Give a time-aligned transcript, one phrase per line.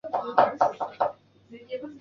[0.03, 1.13] 圣阿尔邦人口变化图
[1.53, 1.81] 示